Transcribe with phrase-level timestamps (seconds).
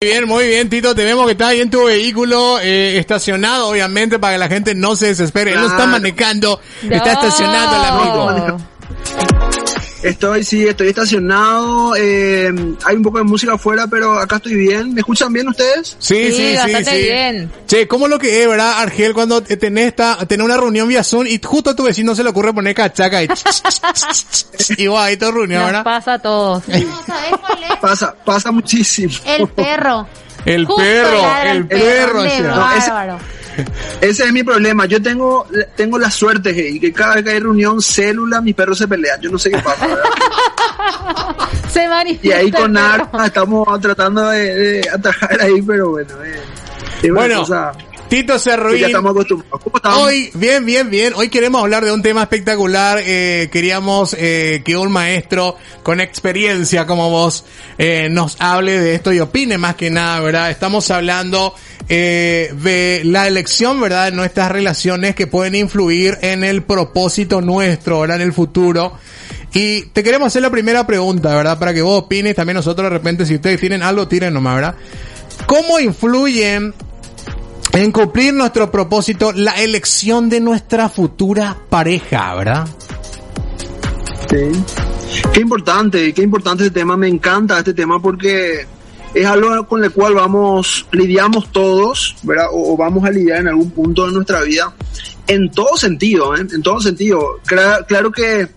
[0.00, 0.94] Muy bien, muy bien, Tito.
[0.94, 4.74] Te vemos que está ahí en tu vehículo eh, estacionado, obviamente, para que la gente
[4.74, 5.52] no se desespere.
[5.52, 9.43] Él no está manejando, está estacionado el amigo.
[10.04, 11.94] Estoy, sí, estoy estacionado.
[11.96, 12.52] eh,
[12.84, 14.92] hay un poco de música afuera, pero acá estoy bien.
[14.92, 15.96] ¿Me escuchan bien ustedes?
[15.98, 17.02] Sí, Sí, sí, sí, bastante sí.
[17.02, 17.52] bien.
[17.66, 21.26] Che, ¿cómo lo que es, verdad, Argel, cuando tenés, esta, tenés una reunión vía Zoom
[21.26, 23.28] y justo a tu vecino se le ocurre poner cachaca y...
[24.76, 25.84] y vos ahí todo reunión, Nos ¿verdad?
[25.84, 26.68] pasa a todos.
[26.68, 26.74] No,
[27.06, 27.76] ¿sabes cuál es?
[27.80, 29.12] Pasa, pasa muchísimo.
[29.26, 30.06] El perro.
[30.44, 32.40] El Justo perro, ladra el perro, qué o sea.
[32.54, 33.18] No, ese- bárbaro.
[34.00, 34.86] Ese es mi problema.
[34.86, 38.78] Yo tengo, tengo la suerte, hey, que cada vez que hay reunión célula, mis perros
[38.78, 39.20] se pelean.
[39.20, 39.86] Yo no sé qué pasa.
[39.86, 40.02] ¿verdad?
[41.72, 42.38] Se Y manifiesta.
[42.38, 42.72] ahí con.
[42.72, 46.14] Narva estamos tratando de, de atajar ahí, pero bueno.
[47.02, 47.72] eh, Bueno, cosa
[48.08, 48.80] Tito Cerruín.
[48.80, 49.60] ya estamos acostumbrados.
[49.62, 49.98] ¿Cómo estamos?
[49.98, 51.12] Hoy, bien, bien, bien.
[51.16, 53.00] Hoy queremos hablar de un tema espectacular.
[53.04, 57.44] Eh, queríamos eh, que un maestro con experiencia como vos
[57.78, 60.50] eh, nos hable de esto y opine más que nada, ¿verdad?
[60.50, 61.54] Estamos hablando
[61.86, 64.06] de la elección, ¿verdad?
[64.06, 68.16] De nuestras relaciones que pueden influir en el propósito nuestro, ¿verdad?
[68.16, 68.96] En el futuro.
[69.52, 71.58] Y te queremos hacer la primera pregunta, ¿verdad?
[71.58, 74.74] Para que vos opines, también nosotros de repente, si ustedes tienen algo, tiren nomás, ¿verdad?
[75.46, 76.74] ¿Cómo influyen
[77.74, 82.68] en cumplir nuestro propósito, la elección de nuestra futura pareja, ¿verdad?
[84.30, 84.50] Sí.
[85.32, 86.96] Qué importante, qué importante este tema.
[86.96, 88.66] Me encanta este tema porque
[89.12, 92.46] es algo con el cual vamos, lidiamos todos, ¿verdad?
[92.52, 94.72] O, vamos a lidiar en algún punto de nuestra vida.
[95.26, 96.40] En todo sentido, ¿eh?
[96.52, 97.40] En todo sentido.
[97.46, 98.48] Cla- claro que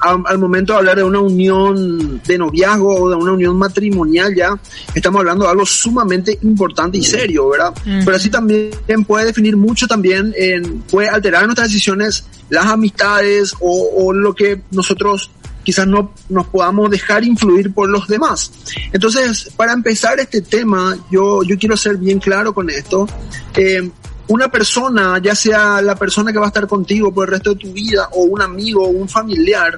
[0.00, 4.34] al, al momento de hablar de una unión de noviazgo o de una unión matrimonial
[4.34, 4.58] ya,
[4.94, 7.74] estamos hablando de algo sumamente importante y serio, ¿verdad?
[7.84, 8.72] Pero así también
[9.06, 14.62] puede definir mucho también, en, puede alterar nuestras decisiones, las amistades o, o lo que
[14.70, 15.30] nosotros
[15.62, 18.50] quizás no nos podamos dejar influir por los demás.
[18.92, 23.06] Entonces, para empezar este tema, yo, yo quiero ser bien claro con esto.
[23.54, 23.90] Eh,
[24.30, 27.56] una persona, ya sea la persona que va a estar contigo por el resto de
[27.56, 29.76] tu vida, o un amigo, o un familiar,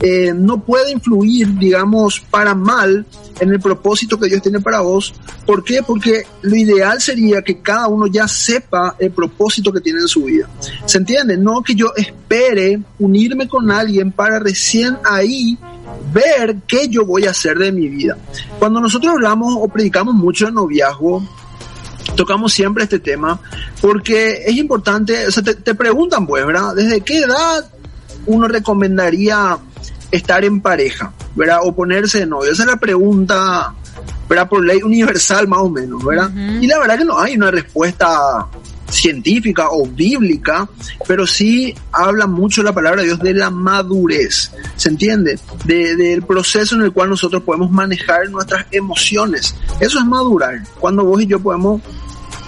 [0.00, 3.06] eh, no puede influir, digamos, para mal
[3.38, 5.14] en el propósito que Dios tiene para vos.
[5.46, 5.84] ¿Por qué?
[5.84, 10.24] Porque lo ideal sería que cada uno ya sepa el propósito que tiene en su
[10.24, 10.48] vida.
[10.84, 11.36] ¿Se entiende?
[11.36, 15.56] No que yo espere unirme con alguien para recién ahí
[16.12, 18.18] ver qué yo voy a hacer de mi vida.
[18.58, 21.22] Cuando nosotros hablamos o predicamos mucho de noviazgo,
[22.16, 23.40] tocamos siempre este tema
[23.80, 26.74] porque es importante, o sea, te, te preguntan pues, ¿verdad?
[26.74, 27.68] ¿Desde qué edad
[28.26, 29.58] uno recomendaría
[30.10, 31.60] estar en pareja, ¿verdad?
[31.62, 32.52] O ponerse de novio.
[32.52, 33.74] Esa es la pregunta,
[34.28, 34.48] ¿verdad?
[34.48, 36.30] Por ley universal más o menos, ¿verdad?
[36.62, 38.46] Y la verdad que no hay una respuesta
[38.90, 40.68] científica o bíblica,
[41.08, 45.38] pero sí habla mucho la palabra de Dios de la madurez, ¿se entiende?
[45.64, 49.54] De- del proceso en el cual nosotros podemos manejar nuestras emociones.
[49.80, 50.62] Eso es madurar.
[50.78, 51.80] Cuando vos y yo podemos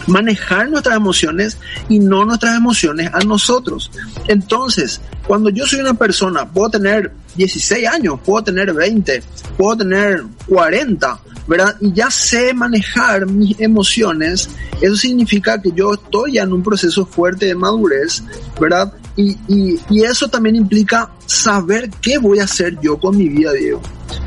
[0.07, 3.91] manejar nuestras emociones y no nuestras emociones a nosotros.
[4.29, 9.23] Entonces, cuando yo soy una persona, puedo tener 16 años, puedo tener 20,
[9.57, 11.77] puedo tener 40, ¿verdad?
[11.81, 14.49] Y ya sé manejar mis emociones,
[14.81, 18.23] eso significa que yo estoy ya en un proceso fuerte de madurez,
[18.61, 18.93] ¿verdad?
[19.17, 23.53] Y, y, y eso también implica saber qué voy a hacer yo con mi vida,
[23.53, 23.81] Diego.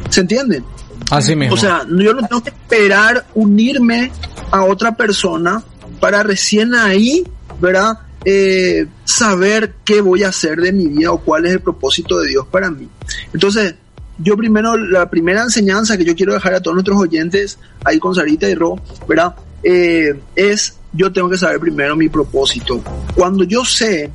[0.09, 0.63] ¿Se entiende?
[1.11, 1.55] Así mismo.
[1.55, 4.11] O sea, yo no tengo que esperar unirme
[4.51, 5.63] a otra persona
[5.99, 7.23] para recién ahí,
[7.59, 7.99] ¿verdad?
[8.25, 12.29] Eh, saber qué voy a hacer de mi vida o cuál es el propósito de
[12.29, 12.89] Dios para mí.
[13.33, 13.75] Entonces,
[14.17, 18.15] yo primero, la primera enseñanza que yo quiero dejar a todos nuestros oyentes, ahí con
[18.15, 18.75] Sarita y Ro,
[19.07, 19.35] ¿verdad?
[19.63, 22.81] Eh, es, yo tengo que saber primero mi propósito.
[23.15, 24.11] Cuando yo sé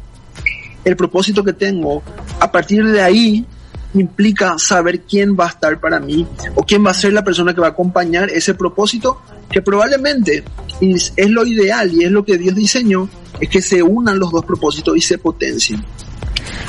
[0.85, 2.03] el propósito que tengo,
[2.41, 3.47] a partir de ahí
[3.95, 7.55] implica saber quién va a estar para mí o quién va a ser la persona
[7.55, 10.43] que va a acompañar ese propósito que probablemente
[10.81, 13.09] es, lo ideal y es lo que Dios diseñó,
[13.39, 15.85] es que se unan los dos propósitos y se potencien.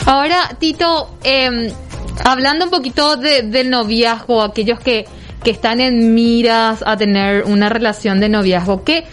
[0.05, 1.71] Ahora, Tito, eh,
[2.25, 5.05] hablando un poquito de, del noviazgo, aquellos que,
[5.43, 9.05] que están en miras a tener una relación de noviazgo, ¿qué,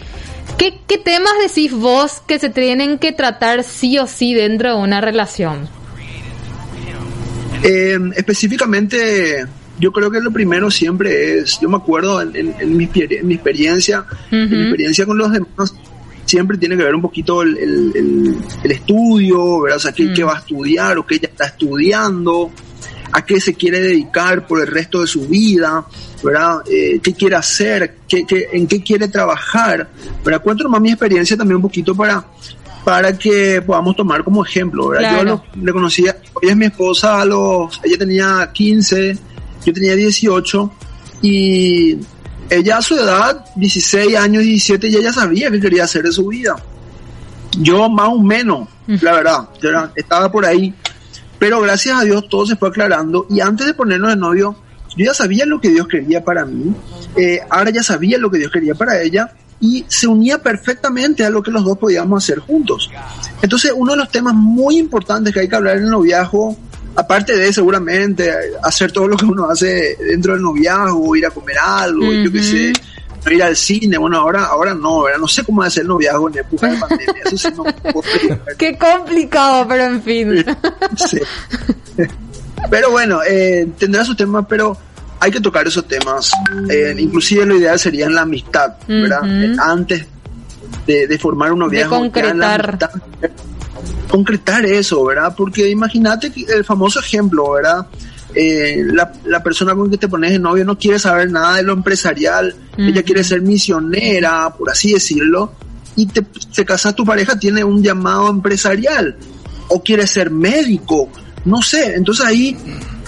[0.57, 4.81] qué, qué temas decís vos que se tienen que tratar sí o sí dentro de
[4.81, 5.80] una relación?
[7.63, 9.45] Eh, específicamente,
[9.79, 13.27] yo creo que lo primero siempre es, yo me acuerdo en, en- en mi, en
[13.27, 15.73] mi experiencia, en mi experiencia con los demás,
[16.25, 19.77] siempre tiene que ver un poquito el, el- el- el estudio, ¿verdad?
[19.77, 20.13] O sea, qué, Mm.
[20.13, 22.51] qué va a estudiar o qué ella está estudiando,
[23.11, 25.85] a qué se quiere dedicar por el resto de su vida,
[26.23, 26.59] ¿verdad?
[26.69, 27.95] Eh, ¿Qué quiere hacer?
[28.07, 29.89] ¿Qué, qué- en qué quiere trabajar?
[30.23, 30.41] ¿verdad?
[30.41, 32.25] Cuento nomás mi experiencia también un poquito para,
[32.83, 35.11] para que podamos tomar como ejemplo, ¿verdad?
[35.11, 35.43] Yo Claro.
[35.55, 39.17] lo- le conocía, ella es mi esposa a los, ella tenía 15,
[39.65, 40.71] yo tenía 18
[41.21, 41.97] y
[42.49, 46.27] ella a su edad, 16 años, 17, ya ella sabía qué quería hacer de su
[46.27, 46.55] vida.
[47.59, 50.73] Yo más o menos, la verdad, yo estaba por ahí,
[51.37, 54.55] pero gracias a Dios todo se fue aclarando y antes de ponernos de novio,
[54.97, 56.73] yo ya sabía lo que Dios quería para mí,
[57.15, 59.31] eh, ahora ya sabía lo que Dios quería para ella
[59.61, 62.89] y se unía perfectamente a lo que los dos podíamos hacer juntos.
[63.41, 66.57] Entonces, uno de los temas muy importantes que hay que hablar en el noviazgo,
[66.95, 71.57] aparte de seguramente hacer todo lo que uno hace dentro del noviazgo, ir a comer
[71.59, 72.73] algo, yo qué sé,
[73.29, 75.19] ir al cine, bueno, ahora, ahora no, ¿verdad?
[75.19, 78.03] No sé cómo hacer el noviazgo en época de pandemia, eso sí no puedo.
[78.57, 80.45] Qué complicado, pero en fin.
[80.95, 81.19] Sí.
[82.69, 84.77] Pero bueno, eh, tendrá sus temas, pero
[85.21, 86.31] hay que tocar esos temas.
[86.69, 89.21] Eh, inclusive lo ideal sería en la amistad, ¿verdad?
[89.59, 90.05] Antes
[90.85, 92.03] de, de formar un noviazgo.
[92.05, 92.65] ya en la concretar.
[92.65, 92.91] amistad,
[94.09, 95.33] concretar eso, ¿verdad?
[95.37, 97.85] Porque imagínate el famoso ejemplo, ¿verdad?
[98.33, 101.63] Eh, la, la persona con que te pones de novio no quiere saber nada de
[101.63, 105.53] lo empresarial, ella quiere ser misionera, por así decirlo,
[105.95, 109.17] y te, te casas, tu pareja tiene un llamado empresarial,
[109.67, 111.09] o quiere ser médico,
[111.45, 112.57] no sé, entonces ahí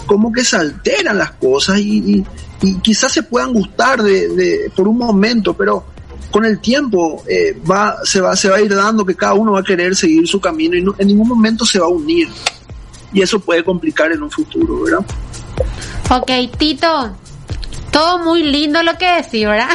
[0.05, 2.23] como que se alteran las cosas y,
[2.61, 5.85] y- quizás se puedan gustar de, de- por un momento, pero
[6.31, 9.51] con el tiempo eh, va, se, va, se va a ir dando que cada uno
[9.51, 12.29] va a querer seguir su camino y no- en ningún momento se va a unir.
[13.11, 15.05] Y eso puede complicar en un futuro, ¿verdad?
[16.09, 17.15] Ok, Tito,
[17.91, 19.69] todo muy lindo lo que decís, ¿verdad?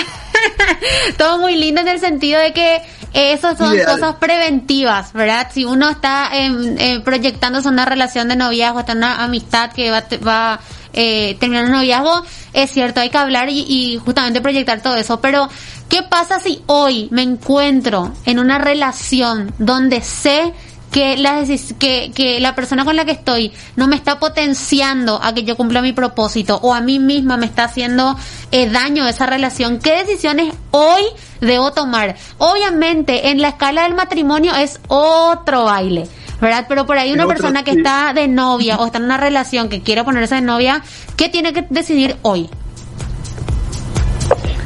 [1.19, 2.81] todo muy lindo en el sentido de que
[3.13, 3.95] esas son Ideal.
[3.95, 5.49] cosas preventivas, ¿verdad?
[5.53, 9.91] Si uno está em, eh, proyectándose una relación de noviazgo, está en una amistad que
[9.91, 10.61] va, va a
[10.93, 12.23] eh, terminar un noviazgo,
[12.53, 15.21] es cierto, hay que hablar y, y justamente proyectar todo eso.
[15.21, 15.49] Pero,
[15.89, 20.53] ¿qué pasa si hoy me encuentro en una relación donde sé
[20.91, 21.45] que la,
[21.79, 25.57] que, que la persona con la que estoy no me está potenciando a que yo
[25.57, 28.17] cumpla mi propósito o a mí misma me está haciendo
[28.53, 31.03] eh, daño esa relación, ¿qué decisiones hoy
[31.41, 32.17] debo tomar?
[32.39, 36.09] Obviamente en la escala del matrimonio es otro baile.
[36.41, 36.67] ¿Verdad?
[36.69, 37.79] Pero por ahí una otro, persona que sí.
[37.79, 40.85] está de novia o está en una relación que quiere ponerse de novia,
[41.17, 42.49] ¿qué tiene que decidir hoy?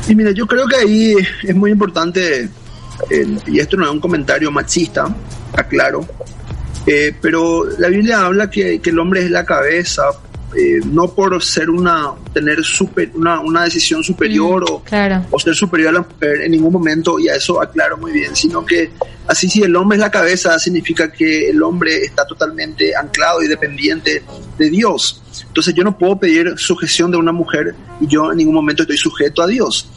[0.06, 2.50] Y mira, yo creo que ahí es muy importante,
[3.10, 5.14] eh, y esto no es un comentario machista,
[5.54, 6.06] aclaro,
[6.86, 10.02] eh, pero la Biblia habla que, que el hombre es la cabeza,
[10.56, 15.24] eh, no por ser una, tener super, una, una decisión superior o, Claro.
[15.30, 18.34] o ser superior a la mujer en ningún momento, y a eso aclaro muy bien,
[18.36, 18.90] sino que
[19.26, 23.48] así si el hombre es la cabeza, significa que el hombre está totalmente anclado y
[23.48, 24.22] dependiente
[24.58, 25.22] de Dios.
[25.46, 28.98] Entonces yo no puedo pedir sujeción de una mujer y yo en ningún momento estoy
[28.98, 29.88] sujeto a Dios.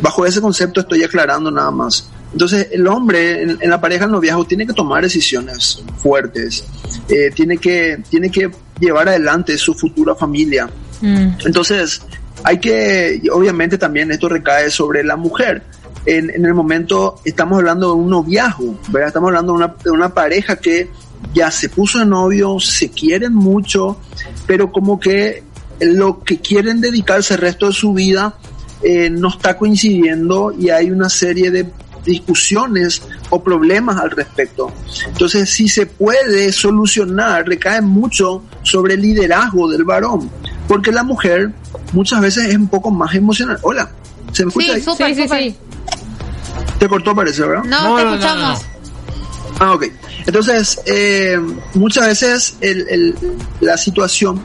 [0.00, 2.08] Bajo ese concepto estoy aclarando nada más.
[2.34, 6.64] Entonces el hombre en, en la pareja del noviazgo tiene que tomar decisiones fuertes,
[7.08, 10.68] eh, tiene, que, tiene que llevar adelante su futura familia,
[11.04, 11.36] Mm.
[11.44, 12.00] entonces,
[12.42, 15.62] hay que, obviamente también esto recae sobre la mujer.
[16.06, 19.08] En, en el momento estamos hablando de un noviazgo, ¿verdad?
[19.08, 20.88] Estamos hablando de una, de una pareja que
[21.34, 23.98] ya se puso de novio, se quieren mucho,
[24.46, 25.42] pero como que
[25.80, 28.34] lo que quieren dedicarse el resto de su vida
[28.82, 31.66] eh, no está coincidiendo y hay una serie de
[32.04, 34.72] discusiones o problemas al respecto.
[35.06, 40.30] Entonces, si se puede solucionar, recae mucho sobre el liderazgo del varón,
[40.68, 41.52] porque la mujer
[41.92, 43.58] muchas veces es un poco más emocional.
[43.62, 43.90] Hola,
[44.32, 44.82] ¿se me escucha Sí, ahí?
[44.82, 45.56] súper, Sí, sí.
[46.78, 47.64] Te cortó, parece, ¿verdad?
[47.64, 48.60] No, No, te no, no, escuchamos.
[49.60, 49.84] Ah, ok.
[50.26, 51.38] Entonces, eh,
[51.74, 53.14] muchas veces el- el-
[53.60, 54.40] la situación,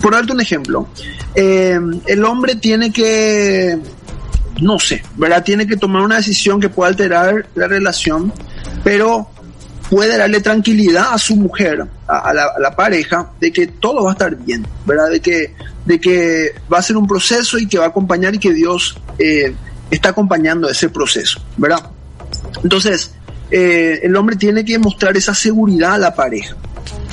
[0.00, 0.88] por darte un ejemplo,
[1.34, 3.76] eh, el hombre tiene que,
[4.60, 5.44] no sé, ¿verdad?
[5.44, 8.32] Tiene que tomar una decisión que pueda alterar la relación,
[8.82, 9.28] pero
[9.90, 14.34] puede darle tranquilidad a su mujer, a, la pareja, de que todo va a estar
[14.36, 15.10] bien, ¿verdad?
[15.10, 18.38] De que, de que va a ser un proceso y que va a acompañar y
[18.38, 19.54] que Dios eh,
[19.90, 21.90] está acompañando ese proceso, ¿verdad?
[22.62, 23.14] Entonces,
[23.50, 26.56] eh, el hombre tiene que mostrar esa seguridad a la pareja,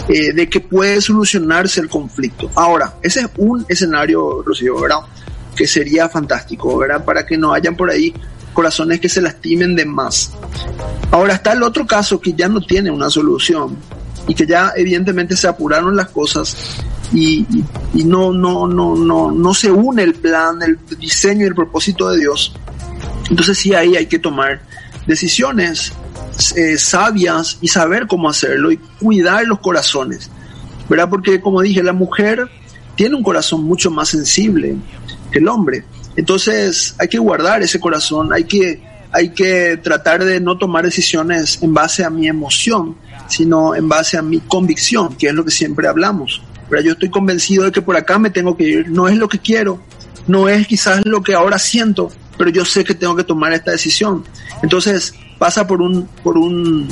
[0.07, 2.49] eh, de que puede solucionarse el conflicto.
[2.55, 4.97] Ahora, ese es un escenario, Rocío, ¿verdad?
[5.55, 7.03] Que sería fantástico, ¿verdad?
[7.03, 8.13] Para que no hayan por ahí
[8.53, 10.31] corazones que se lastimen de más.
[11.11, 13.77] Ahora está el otro caso que ya no tiene una solución
[14.27, 16.55] y que ya evidentemente se apuraron las cosas
[17.11, 17.45] y,
[17.93, 22.19] no, no, no, no, no se une el plan, el diseño y el propósito de
[22.19, 22.55] Dios,
[23.29, 24.61] entonces sí ahí hay que tomar
[25.05, 25.93] decisiones
[26.55, 30.31] eh, sabias y saber cómo hacerlo y cuidar los corazones,
[30.89, 31.09] ¿verdad?
[31.09, 32.49] Porque como dije, la mujer
[32.95, 34.75] tiene un corazón mucho más sensible
[35.33, 35.83] el hombre.
[36.15, 41.61] Entonces hay que guardar ese corazón, hay que, hay que tratar de no tomar decisiones
[41.61, 42.95] en base a mi emoción,
[43.27, 46.41] sino en base a mi convicción, que es lo que siempre hablamos.
[46.69, 49.27] Pero yo estoy convencido de que por acá me tengo que ir, no es lo
[49.27, 49.79] que quiero,
[50.27, 53.71] no es quizás lo que ahora siento, pero yo sé que tengo que tomar esta
[53.71, 54.23] decisión.
[54.61, 56.87] Entonces pasa por un, por un,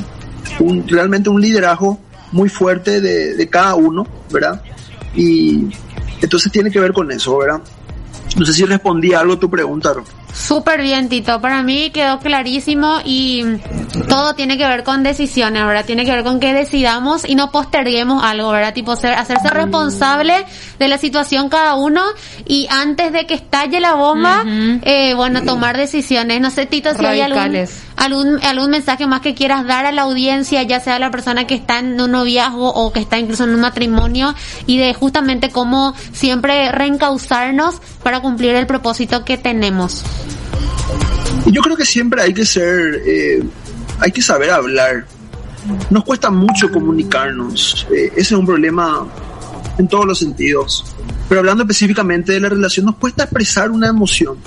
[0.60, 2.00] un realmente un liderazgo
[2.32, 4.62] muy fuerte de, de cada uno, ¿verdad?
[5.16, 5.68] Y
[6.22, 7.62] entonces tiene que ver con eso, ¿verdad?
[8.38, 9.94] No sé si respondí algo a tu pregunta.
[10.34, 11.42] Súper bien, Tito.
[11.42, 13.44] Para mí quedó clarísimo y
[14.08, 15.86] todo tiene que ver con decisiones, ¿verdad?
[15.86, 18.74] Tiene que ver con que decidamos y no posterguemos algo, ¿verdad?
[18.74, 20.46] Tipo, ser, hacerse responsable
[20.80, 22.02] de la situación cada uno
[22.46, 24.46] y antes de que estalle la bomba,
[24.84, 26.40] eh, bueno, tomar decisiones.
[26.40, 27.68] No sé, Tito, si hay algún,
[28.02, 31.54] algún, algún mensaje más que quieras dar a la audiencia, ya sea la persona que
[31.54, 34.34] está en un noviazgo o que está incluso en un matrimonio
[34.66, 40.04] y de justamente cómo siempre reencauzarnos para cumplir el propósito que tenemos.
[41.46, 43.44] Yo creo que siempre hay que ser, eh,
[44.00, 45.06] hay que saber hablar.
[45.92, 47.86] Nos cuesta mucho comunicarnos.
[47.92, 49.06] Eh, ese es un problema
[49.78, 50.86] en todos los sentidos.
[51.30, 54.38] Pero hablando específicamente de la relación, nos cuesta expresar una emoción.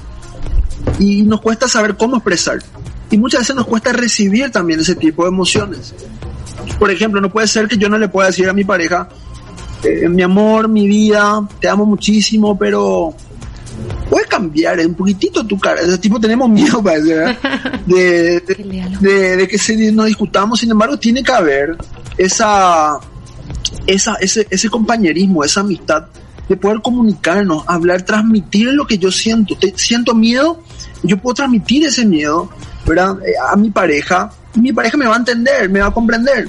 [0.98, 2.58] Y nos cuesta saber cómo expresar.
[3.14, 5.94] Y muchas veces nos cuesta recibir también ese tipo de emociones.
[6.80, 9.08] Por ejemplo, no puede ser que yo no le pueda decir a mi pareja,
[9.84, 13.14] eh, mi amor, mi vida, te amo muchísimo, pero
[14.10, 15.80] puede cambiar un poquitito tu cara.
[15.82, 17.38] Ese tipo tenemos miedo, ¿verdad?
[17.86, 21.76] De, de, de, que se, nos discutamos, sin embargo, tiene que haber
[22.18, 22.98] esa,
[23.86, 26.06] esa, ese, ese compañerismo, esa amistad,
[26.48, 29.56] de poder comunicarnos, hablar, transmitir lo que yo siento.
[29.56, 30.64] Te, siento miedo,
[31.04, 32.50] yo puedo transmitir ese miedo,
[32.86, 33.16] ¿verdad?
[33.26, 36.48] Eh, a mi pareja, y mi pareja me va a entender, me va a comprender.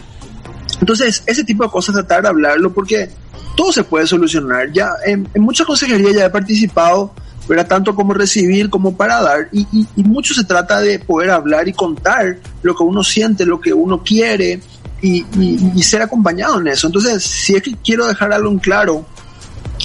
[0.80, 3.10] Entonces, ese tipo de cosas tratar de hablarlo porque
[3.56, 4.72] todo se puede solucionar.
[4.72, 7.14] Ya en, en muchas consejerías ya he participado
[7.48, 7.68] ¿verdad?
[7.68, 9.50] Tanto como recibir como para dar.
[9.52, 13.60] Y, y, mucho se trata de poder hablar y contar lo que uno siente, lo
[13.60, 14.60] que uno quiere
[15.02, 16.88] y, y, ser acompañado en eso.
[16.88, 19.06] Entonces, si es que quiero dejar algo en claro,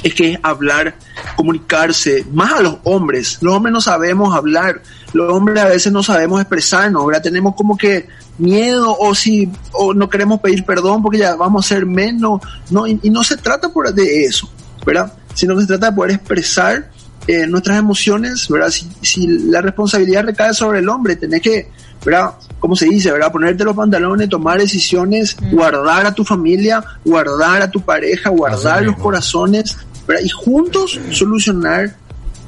[0.03, 0.97] es que hablar,
[1.37, 3.39] comunicarse, más a los hombres.
[3.43, 7.23] Los hombres no sabemos hablar, los hombres a veces no sabemos expresarnos, ¿verdad?
[7.23, 11.69] Tenemos como que miedo o si o no queremos pedir perdón porque ya vamos a
[11.69, 12.41] ser menos,
[12.71, 14.51] no, y, y no se trata por, de eso,
[14.87, 15.13] ¿verdad?
[15.35, 16.91] Sino que se trata de poder expresar
[17.27, 18.71] eh, nuestras emociones, ¿verdad?
[18.71, 21.71] Si, si, la responsabilidad recae sobre el hombre, tenés que,
[22.05, 22.33] ¿verdad?
[22.59, 23.31] Como se dice, ¿verdad?
[23.31, 25.55] Ponerte los pantalones, tomar decisiones, mm.
[25.55, 29.77] guardar a tu familia, guardar a tu pareja, guardar los corazones,
[30.09, 30.25] ¿verdad?
[30.25, 31.95] Y juntos solucionar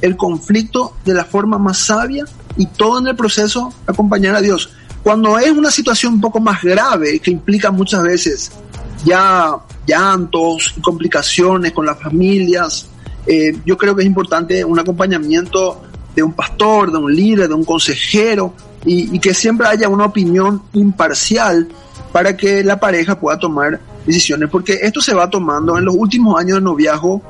[0.00, 2.25] el conflicto de la forma más sabia
[2.56, 4.71] y todo en el proceso acompañar a Dios.
[5.02, 8.52] Cuando es una situación un poco más grave, que implica muchas veces
[9.04, 9.56] ya
[9.87, 12.87] llantos, complicaciones con las familias,
[13.26, 15.82] eh, yo creo que es importante un acompañamiento
[16.14, 18.54] de un pastor, de un líder, de un consejero
[18.85, 21.68] y, y, que siempre haya una opinión imparcial
[22.12, 26.38] para que la pareja pueda tomar decisiones, porque esto se va tomando en los últimos
[26.38, 27.23] años de noviazgo,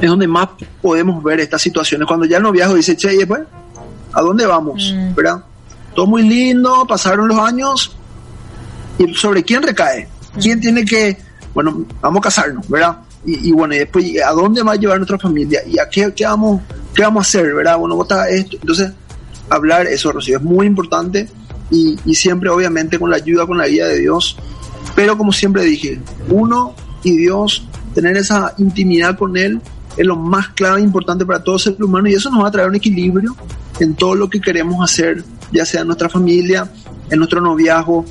[0.00, 0.48] es donde más
[0.80, 3.42] podemos ver estas situaciones, cuando ya el noviazgo dice, che, y después,
[4.12, 4.92] ¿a dónde vamos?
[4.94, 5.14] Mm.
[5.14, 5.44] ¿Verdad?
[5.94, 7.96] Todo muy lindo, pasaron los años,
[8.98, 10.08] y sobre quién recae,
[10.40, 11.16] quién tiene que,
[11.54, 12.98] bueno, vamos a casarnos, ¿verdad?
[13.24, 15.60] Y, y, bueno, y después, ¿a dónde va a llevar nuestra familia?
[15.66, 16.62] ¿Y a qué, qué, vamos,
[16.94, 17.54] qué vamos a hacer?
[17.54, 17.76] ¿Verdad?
[17.78, 18.56] Bueno, vota esto.
[18.60, 18.92] Entonces,
[19.50, 21.28] hablar eso, Rocío, es muy importante
[21.70, 24.36] y, y, siempre, obviamente, con la ayuda, con la guía de Dios.
[24.94, 26.00] Pero como siempre dije,
[26.30, 29.60] uno y Dios, tener esa intimidad con Él
[29.96, 32.50] es lo más clave e importante para todo ser humano y eso nos va a
[32.50, 33.36] traer un equilibrio
[33.80, 36.70] en todo lo que queremos hacer, ya sea en nuestra familia,
[37.10, 38.04] en nuestro noviazgo.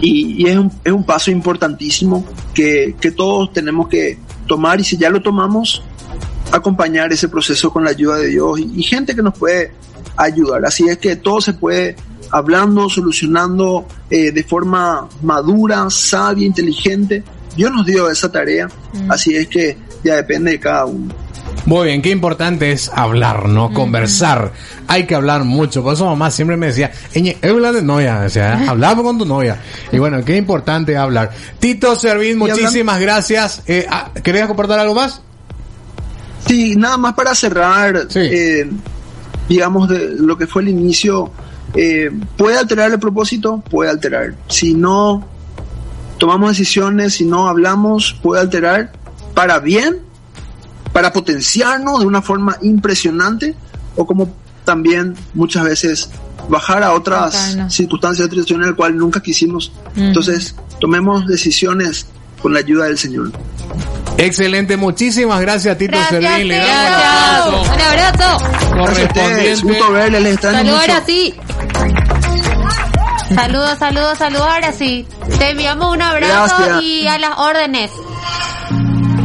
[0.00, 2.24] Y, y es, un, es un paso importantísimo
[2.54, 5.82] que, que todos tenemos que, tomar y si ya lo tomamos,
[6.50, 9.70] acompañar ese proceso con la ayuda de Dios y, y, gente que nos puede
[10.16, 10.64] ayudar.
[10.64, 11.94] Así es que todo se puede
[12.30, 17.22] hablando, solucionando eh, de forma madura, sabia, inteligente.
[17.56, 19.12] Dios nos dio esa tarea, mm.
[19.12, 21.14] así es que ya depende de cada uno.
[21.68, 23.74] Muy bien, qué importante es hablar, ¿no?
[23.74, 24.52] Conversar.
[24.86, 25.82] Hay que hablar mucho.
[25.82, 26.90] Por eso mamá siempre me decía,
[27.42, 29.60] habla de novia, o sea, hablamos con tu novia.
[29.92, 31.30] Y bueno, qué importante hablar.
[31.58, 33.64] Tito Servín, muchísimas gracias.
[33.66, 35.20] Eh, ah, ¿Querías compartir algo más?
[36.46, 38.20] Sí, nada más para cerrar, sí.
[38.20, 38.70] eh,
[39.46, 41.30] digamos, de lo que fue el inicio.
[41.74, 43.62] Eh, ¿Puede alterar el propósito?
[43.70, 44.36] Puede alterar.
[44.48, 45.22] Si no
[46.16, 48.90] tomamos decisiones, si no hablamos, puede alterar
[49.34, 50.07] para bien,
[50.92, 53.54] para potenciarnos de una forma impresionante,
[53.96, 56.10] o como también muchas veces
[56.48, 57.74] bajar a otras Bajarnos.
[57.74, 59.72] circunstancias, otras situaciones en las cuales nunca quisimos.
[59.92, 60.00] Ujú.
[60.04, 62.06] Entonces, tomemos decisiones
[62.40, 63.32] con la ayuda del Señor.
[64.16, 66.48] Excelente, muchísimas gracias Tito Gracias, Servín.
[66.48, 68.38] Le damos Un abrazo.
[68.74, 69.62] Gracias a ustedes, correspondiente.
[69.62, 69.92] gusto
[70.26, 70.92] extraño Saludos mucho.
[70.92, 71.34] ahora sí.
[73.34, 74.46] Saludos, saludos, saludos.
[74.48, 75.06] Ahora sí.
[75.38, 76.82] Te enviamos un abrazo Gracias.
[76.82, 77.90] y a las órdenes.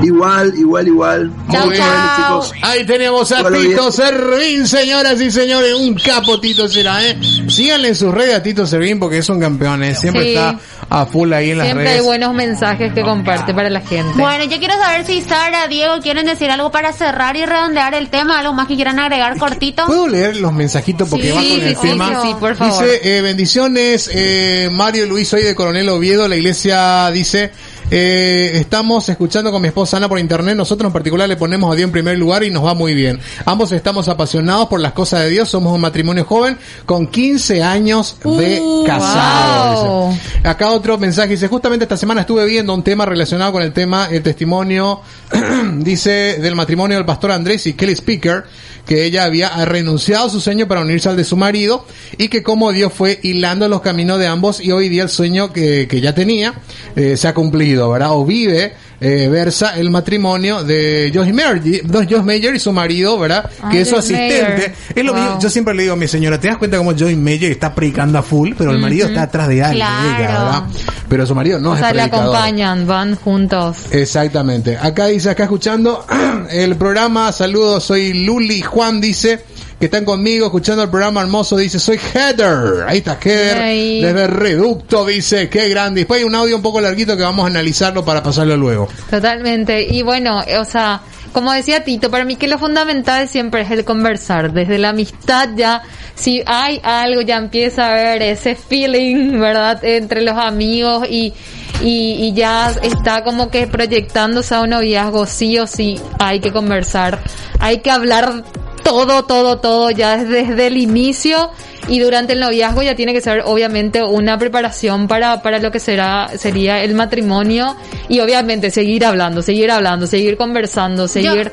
[0.03, 1.31] Igual, igual, igual.
[1.51, 1.85] Chau, Muy bien,
[2.17, 2.51] chicos.
[2.61, 3.91] Ahí tenemos a Bueno, Tito bien.
[3.91, 7.17] Servín, señoras y señores, un capo Tito será, ¿eh?
[7.47, 9.95] Síganle en sus redes a Tito Servín porque es un campeón, ¿eh?
[9.95, 10.29] Siempre Sí.
[10.29, 12.05] está a full ahí en las Siempre hay redes.
[12.05, 14.13] buenos mensajes que comparte para la gente.
[14.15, 18.09] Bueno, yo quiero saber si Sara, Diego quieren decir algo para cerrar y redondear el
[18.09, 19.85] tema, algo más que quieran agregar cortito.
[19.85, 22.21] ¿Puedo leer los mensajitos porque Sí, va con sí, el sí, tema?
[22.21, 22.83] sí, sí, por favor.
[22.83, 27.51] Dice, eh, bendiciones, eh, Mario Luis, soy de Coronel Oviedo, la iglesia dice,
[27.95, 31.75] eh, estamos escuchando con mi esposa Ana por internet, nosotros en particular le ponemos a
[31.75, 33.19] Dios en primer lugar y nos va muy bien.
[33.45, 36.57] Ambos estamos apasionados por las cosas de Dios, somos un matrimonio joven
[36.87, 40.11] con 15 años de Uh, wow.
[40.11, 40.47] dice.
[40.47, 44.07] Acá otro mensaje dice, justamente esta semana estuve viendo un tema relacionado con el tema,
[44.09, 45.01] el testimonio,
[45.77, 48.45] dice, del matrimonio del pastor Andrés y Kelly Speaker,
[48.85, 51.85] que ella había renunciado a su sueño para unirse al de su marido
[52.17, 55.53] y que como Dios fue hilando los caminos de ambos y hoy día el sueño
[55.53, 56.55] que, que ya tenía
[56.95, 58.09] eh, se ha cumplido, ¿verdad?
[58.11, 63.49] O vive, eh, versa el matrimonio de Josh Mayer, Josh Mayer y su marido, ¿verdad?
[63.61, 64.43] Ah, que es su Josh asistente.
[64.53, 64.73] Mayer.
[64.95, 65.39] Es lo que yo, Wow.
[65.41, 68.17] yo siempre le digo a mi señora, ¿te das cuenta cómo Josh Mayer está predicando
[68.19, 70.17] a full, pero el marido está atrás de ella, Claro.
[70.19, 70.63] ¿verdad?
[71.09, 73.77] Pero su marido no o es sea, le acompañan, van juntos.
[73.91, 74.77] Exactamente.
[74.77, 76.05] Acá dice, acá escuchando
[76.49, 79.41] el programa, saludos, soy Luli Juan, dice
[79.83, 82.85] que están conmigo escuchando el programa hermoso, dice, soy Heather.
[82.87, 83.57] Ahí está Heather,
[84.01, 85.99] desde Reducto, dice, qué grande.
[85.99, 88.87] Después hay un audio un poco larguito que vamos a analizarlo para pasarlo luego.
[89.09, 89.83] Totalmente.
[89.83, 91.01] Y bueno, o sea,
[91.33, 94.53] como decía Tito, para mí que lo fundamental siempre es el conversar.
[94.53, 95.81] Desde la amistad ya,
[96.15, 99.83] si hay algo, ya empieza a haber ese feeling, ¿verdad?
[99.83, 101.33] Entre los amigos y,
[101.81, 106.53] y, y ya está como que proyectándose a un noviazgo, sí o sí, hay que
[106.53, 107.19] conversar.
[107.59, 108.45] Hay que hablar
[108.83, 111.51] todo, todo, todo ya desde, el inicio
[111.87, 115.79] y durante el noviazgo ya tiene que ser obviamente una preparación para, para lo que
[115.79, 117.75] será, sería el matrimonio
[118.07, 121.51] y obviamente seguir hablando, seguir hablando, seguir conversando, seguir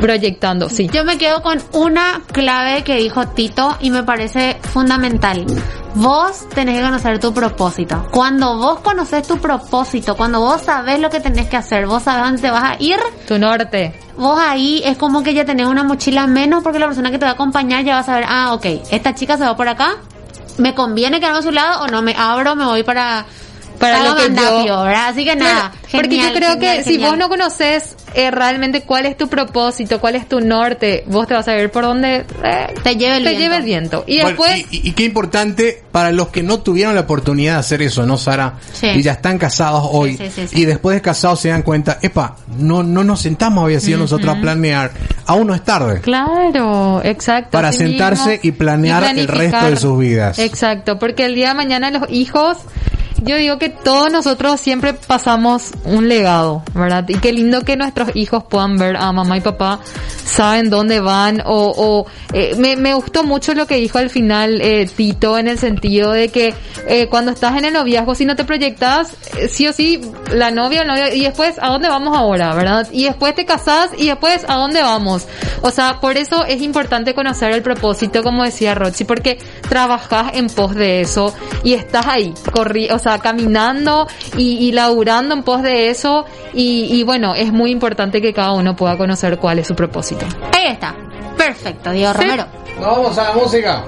[0.00, 0.88] proyectando, sí.
[0.92, 5.46] Yo me quedo con una clave que dijo Tito y me parece fundamental.
[5.94, 8.06] Vos tenés que conocer tu propósito.
[8.10, 12.24] Cuando vos conoces tu propósito, cuando vos sabés lo que tenés que hacer, vos sabés
[12.24, 13.94] dónde te vas a ir, Tu norte.
[14.16, 17.24] vos ahí es como que ya tenés una mochila menos porque la persona que te
[17.24, 19.92] va a acompañar ya va a saber, ah, ok, esta chica se va por acá,
[20.58, 23.24] me conviene quedarme a su lado o no me abro, me voy para
[23.92, 25.08] Para lo que Mandapio, yo- ¿verdad?
[25.08, 28.30] Así que nada, Claro, porque yo genial, creo que genial, si vos no conoces eh,
[28.30, 31.82] realmente cuál es tu propósito, cuál es tu norte, vos te vas a ver por
[31.84, 33.38] dónde eh, Te lleve el te viento.
[33.40, 34.04] lleve el viento.
[34.06, 37.54] Y Bueno, después, y, y- y qué importante para los que no tuvieron la oportunidad
[37.54, 38.54] de hacer eso, ¿no, Sara?
[38.72, 38.86] Sí.
[38.88, 40.16] Y ya están casados hoy.
[40.16, 40.60] sí, sí, sí.
[40.60, 44.36] Y después de casados se dan cuenta, epa, no, no nos sentamos, había sido nosotros
[44.36, 44.92] a planear.
[45.26, 46.00] Aún no es tarde.
[46.00, 47.50] Claro, exacto.
[47.52, 48.40] Para así sentarse mismo.
[48.44, 50.38] y planear el resto de sus vidas.
[50.38, 52.58] Exacto, porque el día de mañana los hijos,
[53.24, 57.04] yo digo que todos nosotros siempre pasamos un legado, ¿verdad?
[57.08, 59.80] Y qué lindo que nuestros hijos puedan ver a mamá y papá,
[60.24, 64.60] saben dónde van o, o eh, me, me gustó mucho lo que dijo al final
[64.60, 66.54] eh, Tito en el sentido de que
[66.86, 70.00] eh, cuando estás en el noviazgo, si no te proyectas, eh, sí o sí,
[70.32, 72.88] la novia, el novio, y después, ¿a dónde vamos ahora, verdad?
[72.92, 75.26] Y después te casás y después, ¿a dónde vamos?
[75.62, 80.48] O sea, por eso es importante conocer el propósito, como decía Rochi, porque trabajas en
[80.48, 85.62] pos de eso y estás ahí, corri o sea, caminando y, y laburando en pos
[85.62, 89.66] de eso y, y bueno, es muy importante que cada uno pueda conocer cuál es
[89.66, 90.26] su propósito.
[90.52, 90.94] Ahí está.
[91.36, 92.46] Perfecto, Diego Romero.
[92.80, 93.84] Vamos a la música.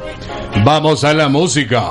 [0.65, 1.83] Vamos a la música.